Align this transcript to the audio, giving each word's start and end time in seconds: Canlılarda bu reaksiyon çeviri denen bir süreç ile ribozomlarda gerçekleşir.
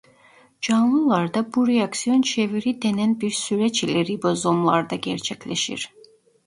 Canlılarda 0.61 1.53
bu 1.55 1.67
reaksiyon 1.67 2.21
çeviri 2.21 2.81
denen 2.81 3.21
bir 3.21 3.31
süreç 3.31 3.83
ile 3.83 4.05
ribozomlarda 4.05 4.95
gerçekleşir. 4.95 5.89